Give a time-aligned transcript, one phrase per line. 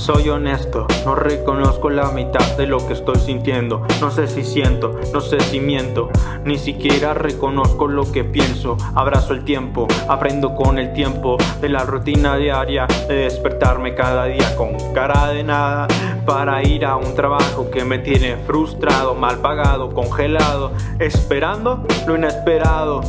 [0.00, 3.86] Soy honesto, no reconozco la mitad de lo que estoy sintiendo.
[4.00, 6.08] No sé si siento, no sé si miento,
[6.42, 8.78] ni siquiera reconozco lo que pienso.
[8.94, 14.56] Abrazo el tiempo, aprendo con el tiempo de la rutina diaria de despertarme cada día
[14.56, 15.86] con cara de nada
[16.24, 23.02] para ir a un trabajo que me tiene frustrado, mal pagado, congelado, esperando lo inesperado.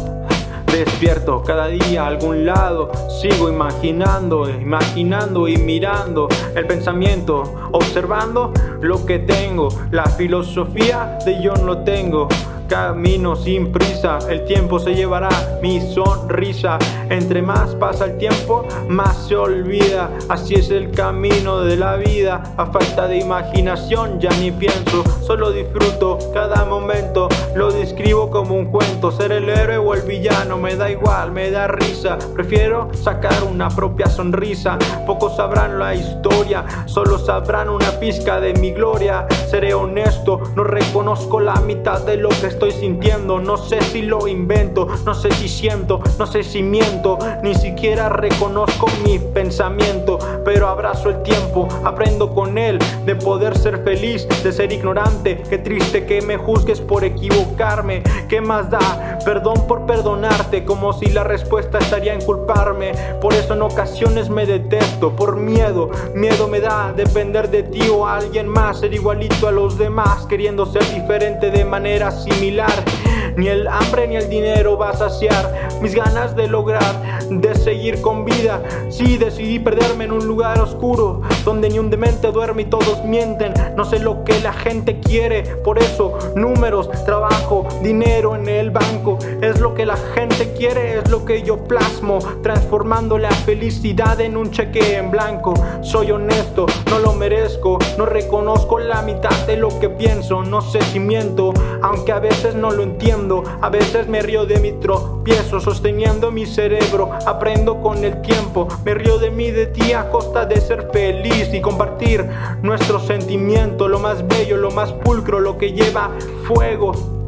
[0.72, 2.92] Despierto cada día a algún lado,
[3.22, 7.44] sigo imaginando, imaginando y mirando el pensamiento,
[7.74, 12.30] observando lo que tengo, la filosofía de yo no tengo.
[12.72, 15.28] Camino sin prisa, el tiempo se llevará
[15.62, 16.80] mi sonrisa.
[17.10, 20.10] Entre más pasa el tiempo, más se olvida.
[20.30, 22.42] Así es el camino de la vida.
[22.56, 27.28] A falta de imaginación ya ni pienso, solo disfruto cada momento.
[27.56, 29.12] Lo describo como un cuento.
[29.12, 32.18] Ser el héroe o el villano me da igual, me da risa.
[32.34, 34.80] Prefiero sacar una propia sonrisa.
[35.06, 39.28] Pocos sabrán la historia, solo sabrán una pizca de mi gloria.
[39.50, 43.40] Seré honesto, no reconozco la mitad de lo que estoy sintiendo.
[43.40, 47.18] No sé si lo invento, no sé si siento, no sé si miento.
[47.42, 53.84] Ni siquiera reconozco mi pensamiento, pero abrazo el tiempo, aprendo con él de poder ser
[53.84, 55.42] feliz, de ser ignorante.
[55.50, 58.04] Qué triste que me juzgues por equivocarme.
[58.30, 59.18] ¿Qué más da?
[59.26, 62.92] Perdón por perdonarte, como si la respuesta estaría en culparme.
[63.22, 65.90] Por eso en ocasiones me detesto, por miedo.
[66.14, 70.68] Miedo me da depender de ti o alguien más, ser igualito a los demás, queriendo
[70.68, 75.70] ser diferente de manera similar asimilar ni el hambre ni el dinero va a saciar
[75.82, 78.62] mis ganas de lograr, de seguir con vida.
[78.90, 83.54] Sí, decidí perderme en un lugar oscuro, donde ni un demente duerme y todos mienten.
[83.76, 89.18] No sé lo que la gente quiere, por eso números, trabajo, dinero en el banco.
[89.42, 94.38] Es lo que la gente quiere, es lo que yo plasmo, transformando la felicidad en
[94.38, 95.54] un cheque en blanco.
[95.82, 100.44] Soy honesto, no lo merezco, no reconozco la mitad de lo que pienso.
[100.44, 103.21] No sé si miento, aunque a veces no lo entiendo.
[103.62, 107.12] A veces me río de mi tropiezo, sosteniendo mi cerebro.
[107.28, 111.54] Aprendo con el tiempo, me río de mí, de ti a costa de ser feliz
[111.54, 112.28] y compartir
[112.64, 116.10] nuestro sentimiento, lo más bello, lo más pulcro, lo que lleva
[116.46, 117.21] fuego.